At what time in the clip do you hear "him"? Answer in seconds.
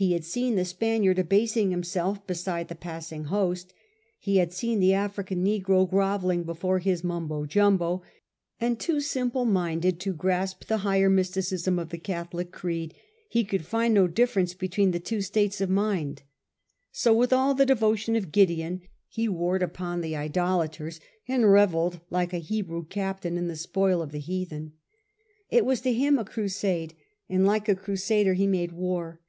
25.92-26.20